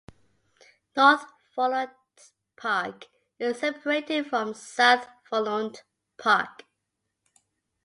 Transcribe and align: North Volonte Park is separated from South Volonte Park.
North 0.97 1.25
Volonte 1.55 1.91
Park 2.55 3.05
is 3.37 3.59
separated 3.59 4.25
from 4.25 4.55
South 4.55 5.05
Volonte 5.31 5.83
Park. 6.17 6.63